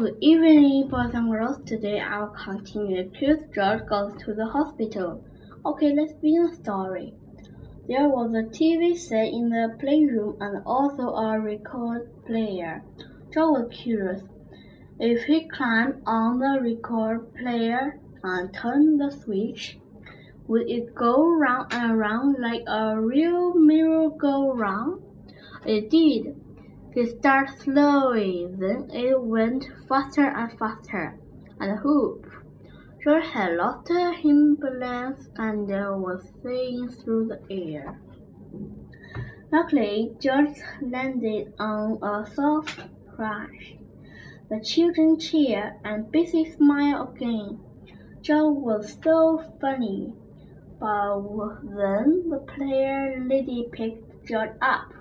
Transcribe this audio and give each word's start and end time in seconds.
Good 0.00 0.16
evening, 0.22 0.88
boys 0.88 1.12
and 1.12 1.30
girls. 1.30 1.58
Today 1.66 2.00
I'll 2.00 2.28
continue 2.28 3.10
Curious 3.10 3.44
George 3.54 3.84
Goes 3.86 4.14
to 4.22 4.32
the 4.32 4.46
Hospital. 4.46 5.22
Okay, 5.66 5.94
let's 5.94 6.14
begin 6.14 6.46
the 6.46 6.56
story. 6.56 7.12
There 7.86 8.08
was 8.08 8.32
a 8.32 8.44
TV 8.44 8.96
set 8.96 9.26
in 9.26 9.50
the 9.50 9.76
playroom 9.78 10.38
and 10.40 10.62
also 10.64 11.02
a 11.02 11.38
record 11.38 12.08
player. 12.24 12.82
George 13.30 13.68
was 13.68 13.76
curious. 13.76 14.22
If 14.98 15.24
he 15.24 15.46
climbed 15.46 16.00
on 16.06 16.38
the 16.38 16.58
record 16.62 17.34
player 17.34 18.00
and 18.22 18.54
turned 18.54 19.02
the 19.02 19.10
switch, 19.10 19.76
would 20.46 20.66
it 20.70 20.94
go 20.94 21.28
round 21.28 21.74
and 21.74 21.98
round 21.98 22.36
like 22.38 22.62
a 22.66 22.98
real 22.98 23.52
merry-go-round? 23.52 25.02
It 25.66 25.90
did. 25.90 26.40
He 26.92 27.06
started 27.06 27.56
slowly, 27.58 28.48
then 28.50 28.90
it 28.90 29.22
went 29.22 29.70
faster 29.88 30.26
and 30.26 30.50
faster, 30.58 31.18
and 31.60 31.78
whoop! 31.84 32.26
George 33.02 33.26
had 33.26 33.56
lost 33.56 33.88
his 33.88 34.56
balance 34.58 35.28
and 35.36 35.68
was 36.02 36.32
flying 36.42 36.88
through 36.88 37.28
the 37.28 37.40
air. 37.48 38.00
Luckily, 39.52 40.14
George 40.20 40.58
landed 40.82 41.54
on 41.58 42.02
a 42.02 42.26
soft 42.34 42.80
crash. 43.14 43.76
The 44.48 44.60
children 44.60 45.18
cheered 45.18 45.74
and 45.84 46.10
Bessie 46.10 46.50
smiled 46.50 47.16
again. 47.16 47.60
George 48.20 48.56
was 48.56 48.98
so 49.02 49.42
funny. 49.60 50.12
But 50.80 51.20
then 51.62 52.30
the 52.30 52.44
player 52.46 53.22
lady 53.24 53.68
picked 53.72 54.26
George 54.26 54.50
up. 54.60 54.92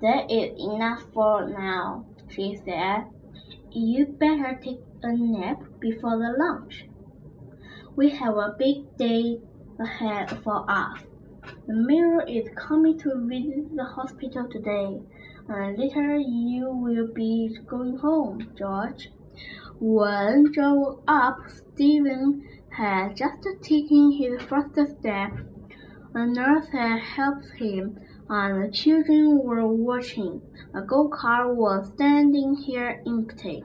That 0.00 0.30
is 0.30 0.56
enough 0.60 1.02
for 1.12 1.48
now, 1.48 2.06
she 2.28 2.56
said. 2.64 3.06
You'd 3.72 4.18
better 4.18 4.56
take 4.62 4.80
a 5.02 5.12
nap 5.12 5.60
before 5.80 6.16
the 6.18 6.36
lunch. 6.38 6.86
We 7.96 8.10
have 8.10 8.36
a 8.36 8.54
big 8.56 8.96
day 8.96 9.40
ahead 9.78 10.30
for 10.42 10.64
us. 10.70 11.02
The 11.66 11.74
mayor 11.74 12.22
is 12.28 12.48
coming 12.56 12.96
to 13.00 13.26
visit 13.26 13.74
the 13.74 13.84
hospital 13.84 14.48
today, 14.48 15.00
and 15.48 15.76
later 15.76 16.16
you 16.16 16.70
will 16.70 17.08
be 17.12 17.58
going 17.66 17.96
home, 17.96 18.52
George. 18.56 19.10
When 19.80 20.52
George 20.52 20.78
woke 20.78 21.02
up, 21.08 21.38
Stephen 21.48 22.46
had 22.70 23.16
just 23.16 23.46
taken 23.62 24.12
his 24.12 24.42
first 24.42 24.74
step. 25.00 25.32
A 26.14 26.24
nurse 26.26 26.68
had 26.68 27.00
helped 27.00 27.50
him 27.58 27.98
and 28.30 28.62
the 28.62 28.70
children 28.70 29.38
were 29.42 29.66
watching. 29.66 30.42
A 30.74 30.82
go-kart 30.82 31.54
was 31.54 31.88
standing 31.94 32.54
here 32.54 33.02
empty. 33.06 33.64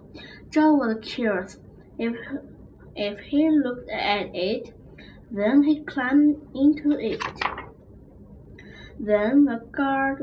Joe 0.50 0.74
was 0.74 0.98
curious. 1.02 1.60
If, 2.00 2.16
if 2.96 3.20
he 3.20 3.50
looked 3.50 3.90
at 3.90 4.34
it, 4.34 4.74
then 5.32 5.64
he 5.64 5.84
climbed 5.84 6.42
into 6.56 6.92
it. 6.92 7.22
Then 9.00 9.46
the 9.46 9.62
guard 9.72 10.22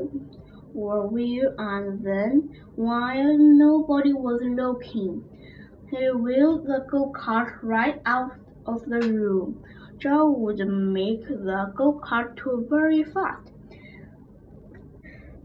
were 0.73 1.07
wheeled 1.07 1.55
and 1.59 2.03
then, 2.05 2.57
while 2.77 3.37
nobody 3.37 4.13
was 4.13 4.41
looking, 4.43 5.25
he 5.91 6.11
wheeled 6.11 6.67
the 6.67 6.87
go-kart 6.89 7.59
right 7.63 8.01
out 8.07 8.33
of 8.65 8.87
the 8.87 9.01
room. 9.01 9.63
Joe 9.99 10.31
would 10.31 10.67
make 10.67 11.27
the 11.29 11.73
go-kart 11.77 12.37
too 12.37 12.67
very 12.71 13.03
fast. 13.03 13.50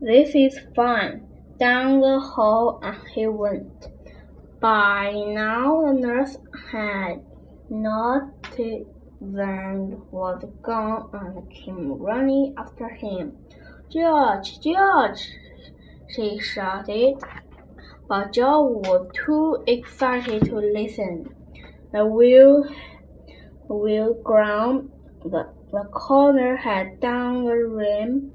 This 0.02 0.36
is 0.36 0.60
fine. 0.76 1.26
Down 1.58 2.02
the 2.02 2.20
hall 2.20 2.82
he 3.14 3.28
went. 3.28 3.88
By 4.60 5.14
now 5.28 5.86
the 5.86 5.94
nurse 5.94 6.38
had 6.72 7.22
noticed 7.70 8.90
and 9.22 10.12
was 10.12 10.44
gone 10.62 11.10
and 11.14 11.50
came 11.50 11.94
running 11.94 12.54
after 12.58 12.90
him. 12.90 13.38
George, 13.90 14.60
George, 14.60 15.32
she 16.10 16.40
shouted. 16.40 17.16
But 18.08 18.34
George 18.34 18.86
was 18.88 19.08
too 19.14 19.64
excited 19.66 20.44
to 20.46 20.58
listen. 20.58 21.34
The 21.94 22.06
wheel, 22.06 22.66
wheel 23.70 24.14
ground 24.16 24.92
the, 25.24 25.50
the 25.72 25.86
corner 25.92 26.56
had 26.56 27.00
down 27.00 27.46
the 27.46 27.56
rim 27.56 28.32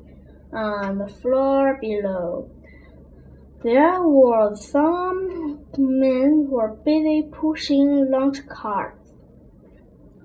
on 0.52 0.98
the 0.98 1.08
floor 1.08 1.78
below. 1.80 2.50
There 3.62 4.02
were 4.02 4.56
some 4.56 5.66
men 5.76 6.46
who 6.48 6.56
were 6.56 6.76
busy 6.84 7.28
pushing 7.30 8.10
launch 8.10 8.46
carts, 8.48 9.12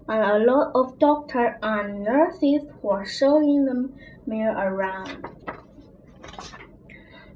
and 0.07 0.23
a 0.23 0.51
lot 0.51 0.71
of 0.73 0.97
doctors 0.99 1.55
and 1.61 2.03
nurses 2.03 2.63
were 2.81 3.05
showing 3.05 3.65
the 3.65 3.89
mirror 4.25 4.55
around. 4.55 5.25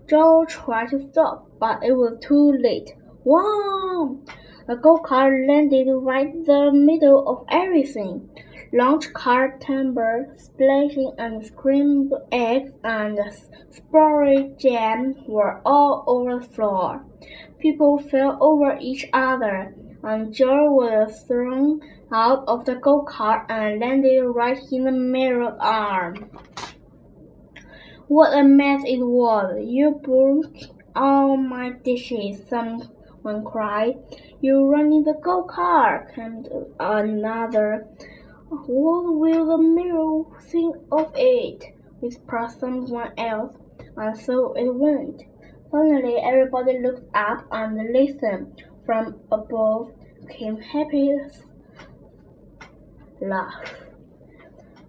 Joe 0.10 0.46
tried 0.48 0.90
to 0.90 1.08
stop, 1.12 1.50
but 1.60 1.84
it 1.84 1.94
was 1.94 2.18
too 2.22 2.54
late. 2.54 2.94
Wham! 3.24 4.26
The 4.68 4.76
go-kart 4.76 5.48
landed 5.48 5.88
right 5.92 6.34
in 6.34 6.44
the 6.44 6.72
middle 6.72 7.28
of 7.28 7.46
everything 7.50 8.30
launch 8.72 9.12
car 9.14 9.58
timber, 9.60 10.34
splashing 10.38 11.14
and 11.18 11.46
scrambled 11.46 12.22
eggs 12.32 12.72
and 12.84 13.20
spray 13.72 14.54
jam 14.58 15.16
were 15.28 15.62
all 15.66 16.04
over 16.08 16.40
the 16.40 16.46
floor. 16.46 17.06
People 17.60 17.98
fell 17.98 18.38
over 18.42 18.78
each 18.80 19.06
other, 19.12 19.74
and 20.04 20.34
Joe 20.34 20.72
was 20.72 21.24
thrown 21.28 21.82
out 22.12 22.44
of 22.48 22.66
the 22.66 22.76
go-kart 22.76 23.46
and 23.50 23.80
landed 23.80 24.24
right 24.24 24.60
in 24.72 24.86
the 24.86 24.92
mirror's 24.92 25.58
arm. 25.60 26.30
What 28.08 28.34
a 28.34 28.44
mess 28.44 28.82
it 28.86 29.04
was! 29.04 29.64
You 29.64 29.92
broke 29.92 30.56
all 30.96 31.38
my 31.38 31.72
dishes, 31.72 32.42
someone 32.50 33.46
cried. 33.46 33.96
You 34.42 34.66
run 34.66 34.92
in 34.92 35.04
the 35.04 35.14
go-kart, 35.22 36.16
came 36.16 36.46
another. 36.80 37.88
What 38.50 39.16
will 39.16 39.46
the 39.46 39.58
mirror 39.60 40.24
think 40.42 40.76
of 40.92 41.12
it? 41.16 41.66
whispered 42.00 42.50
someone 42.50 43.12
else, 43.16 43.56
and 43.96 44.18
so 44.18 44.54
it 44.54 44.74
went. 44.74 45.22
Finally, 45.70 46.16
everybody 46.16 46.80
looked 46.80 47.16
up 47.16 47.46
and 47.52 47.94
listened. 47.94 48.64
From 48.88 49.20
above 49.32 49.92
came 50.30 50.58
happy 50.58 51.16
laugh. 53.22 53.86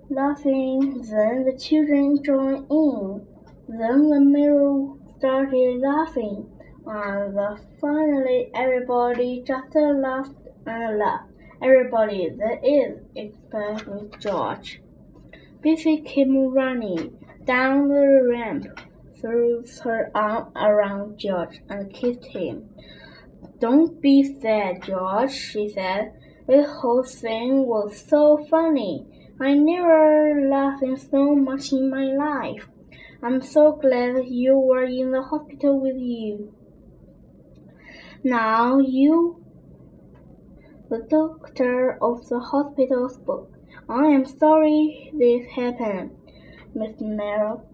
Laughing, 0.08 1.02
then 1.02 1.44
the 1.44 1.54
children 1.58 2.22
joined 2.22 2.66
in. 2.70 3.26
Then 3.68 4.08
the 4.08 4.20
mirror 4.20 4.94
started 5.18 5.80
laughing, 5.80 6.50
and 6.86 7.58
finally 7.78 8.50
everybody 8.54 9.42
just 9.46 9.74
laughed 9.74 10.48
and 10.64 10.98
laughed. 10.98 11.29
Everybody, 11.62 12.30
there 12.30 12.58
is, 12.64 13.00
except 13.14 14.20
George. 14.20 14.80
Bessie 15.62 16.00
came 16.00 16.48
running 16.48 17.18
down 17.44 17.88
the 17.88 18.26
ramp, 18.30 18.66
threw 19.20 19.62
her 19.84 20.10
arm 20.14 20.52
around 20.56 21.18
George, 21.18 21.60
and 21.68 21.92
kissed 21.92 22.24
him. 22.24 22.70
Don't 23.58 24.00
be 24.00 24.22
sad, 24.40 24.82
George, 24.82 25.32
she 25.32 25.68
said. 25.68 26.12
This 26.46 26.66
whole 26.70 27.02
thing 27.04 27.66
was 27.66 28.00
so 28.08 28.38
funny. 28.48 29.04
I 29.38 29.54
never 29.54 30.48
laughed 30.50 30.84
so 31.10 31.34
much 31.34 31.72
in 31.72 31.90
my 31.90 32.04
life. 32.04 32.68
I'm 33.22 33.42
so 33.42 33.72
glad 33.72 34.24
you 34.26 34.58
were 34.58 34.84
in 34.84 35.10
the 35.10 35.22
hospital 35.22 35.78
with 35.78 35.98
you. 35.98 36.54
Now 38.24 38.78
you 38.78 39.39
the 40.90 41.06
doctor 41.08 41.96
of 42.02 42.28
the 42.28 42.40
hospital 42.40 43.08
spoke. 43.08 43.54
I 43.88 44.06
am 44.06 44.24
sorry 44.26 45.12
this 45.14 45.46
happened, 45.46 46.10
Miss 46.74 47.00
Merrill, 47.00 47.64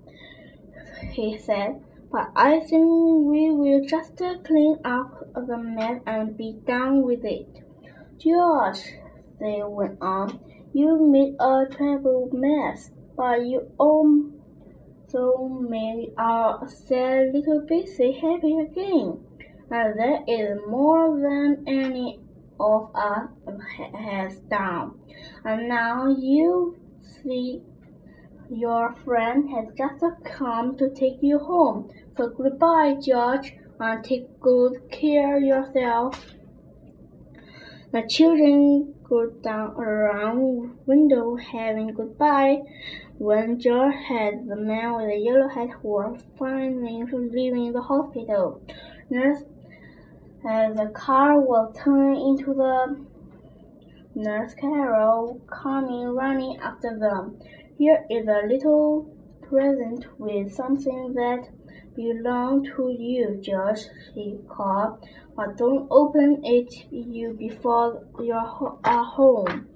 he 1.13 1.39
said, 1.39 1.83
but 2.13 2.29
I 2.37 2.61
think 2.61 2.85
we 3.25 3.51
will 3.51 3.87
just 3.87 4.19
clean 4.45 4.77
up 4.85 5.33
the 5.35 5.57
mess 5.57 6.03
and 6.07 6.37
be 6.37 6.59
done 6.67 7.03
with 7.03 7.25
it. 7.25 7.49
George, 8.19 8.83
they 9.41 9.63
went 9.65 9.97
on, 10.03 10.39
you 10.75 11.01
made 11.11 11.37
a 11.41 11.65
terrible 11.71 12.29
mess, 12.35 12.91
but 13.17 13.47
you 13.47 13.67
also 13.79 15.49
made 15.49 16.13
our 16.19 16.69
sad 16.69 17.33
little 17.33 17.63
Bessie 17.67 18.13
happy 18.13 18.59
again, 18.59 19.25
and 19.71 19.99
that 19.99 20.25
is 20.29 20.59
more 20.69 21.19
than 21.19 21.65
any 21.67 22.21
of 22.59 22.91
a 22.95 23.29
has 23.97 24.39
done. 24.41 24.99
And 25.45 25.69
now 25.69 26.09
you 26.09 26.77
see 27.01 27.63
your 28.51 28.95
friend 29.05 29.51
has 29.51 29.67
just 29.77 30.05
come 30.25 30.77
to 30.79 30.89
take 30.91 31.19
you 31.21 31.39
home. 31.39 31.91
So 32.17 32.29
goodbye, 32.29 32.97
George. 33.03 33.55
and 33.79 34.03
take 34.05 34.41
good 34.41 34.91
care 34.91 35.39
yourself. 35.39 36.33
The 37.93 38.03
children 38.09 38.95
go 39.05 39.31
down 39.31 39.73
around 39.73 40.79
window 40.87 41.37
having 41.37 41.93
goodbye. 41.93 42.63
When 43.19 43.59
George 43.59 43.95
had 44.09 44.49
the 44.49 44.57
man 44.57 44.95
with 44.97 45.07
the 45.07 45.17
yellow 45.17 45.49
hat 45.49 45.71
who 45.81 45.89
was 45.89 46.23
finally 46.39 47.05
leaving 47.13 47.73
the 47.73 47.83
hospital, 47.83 48.61
nurse 49.09 49.45
as 50.45 50.77
the 50.77 50.87
car 50.95 51.41
will 51.41 51.73
turn 51.73 52.17
into 52.17 52.55
the 52.55 53.05
Nurse 54.15 54.55
Carol 54.55 55.41
coming 55.47 56.09
running 56.09 56.59
after 56.59 56.99
them. 56.99 57.39
Here 57.79 58.05
is 58.11 58.27
a 58.27 58.47
little 58.47 59.15
present 59.43 60.07
with 60.19 60.55
something 60.55 61.15
that 61.15 61.49
belongs 61.95 62.69
to 62.77 62.91
you, 62.91 63.39
George, 63.41 63.81
she 64.15 64.39
called. 64.49 65.07
But 65.37 65.57
don't 65.57 65.87
open 65.91 66.45
it 66.45 66.87
you 66.91 67.35
before 67.35 68.05
you're 68.21 68.79
are 68.85 69.05
home. 69.05 69.69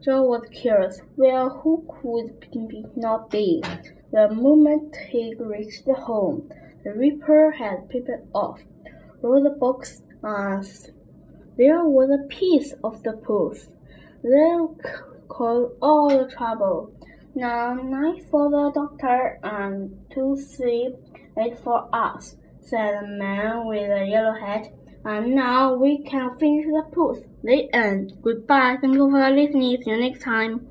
George 0.00 0.28
was 0.28 0.48
curious. 0.50 1.00
Well, 1.16 1.48
who 1.50 1.84
could 1.88 2.46
be 2.68 2.84
not 2.94 3.30
be? 3.30 3.62
The 4.12 4.28
moment 4.28 4.94
he 5.08 5.34
reached 5.34 5.88
home, 5.88 6.50
the 6.84 6.92
Reaper 6.92 7.52
had 7.52 7.88
peeped 7.88 8.10
off, 8.32 8.60
rolled 9.24 9.46
the 9.46 9.58
box, 9.58 10.02
and 10.22 10.64
there 11.56 11.84
was 11.84 12.10
a 12.10 12.28
piece 12.28 12.74
of 12.84 13.02
the 13.02 13.12
purse. 13.12 13.68
They'll 14.22 14.76
cause 15.28 15.72
all 15.80 16.08
the 16.08 16.30
trouble. 16.30 16.92
Now 17.34 17.74
night 17.74 18.24
for 18.30 18.50
the 18.50 18.70
doctor 18.72 19.40
and 19.42 19.98
to 20.14 20.36
sleep 20.36 20.94
it 21.36 21.58
for 21.64 21.88
us, 21.92 22.36
said 22.60 23.02
the 23.02 23.06
man 23.08 23.66
with 23.66 23.88
the 23.88 24.06
yellow 24.06 24.34
hat. 24.34 24.68
And 25.04 25.34
now 25.34 25.74
we 25.74 26.02
can 26.04 26.38
finish 26.38 26.66
the 26.66 26.84
post. 26.92 27.24
The 27.42 27.68
end. 27.74 28.14
Goodbye. 28.22 28.78
Thank 28.80 28.94
you 28.94 29.10
for 29.10 29.30
listening. 29.30 29.82
See 29.82 29.90
you 29.90 30.00
next 30.00 30.22
time. 30.22 30.66